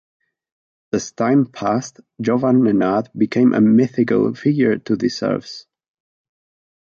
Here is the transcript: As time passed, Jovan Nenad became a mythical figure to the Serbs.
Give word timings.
As 0.93 1.11
time 1.11 1.45
passed, 1.45 1.99
Jovan 2.19 2.61
Nenad 2.63 3.09
became 3.15 3.53
a 3.53 3.61
mythical 3.61 4.33
figure 4.33 4.79
to 4.79 4.95
the 4.95 5.09
Serbs. 5.09 5.67